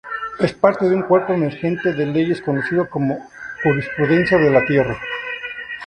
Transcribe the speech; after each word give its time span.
Es 0.39 0.51
parte 0.53 0.89
de 0.89 0.95
un 0.95 1.03
cuerpo 1.03 1.31
emergente 1.33 1.93
de 1.93 2.07
leyes 2.07 2.41
conocido 2.41 2.89
como 2.89 3.29
'jurisprudencia 3.61 4.39
de 4.39 4.49
la 4.49 4.65
Tierra'. 4.65 4.99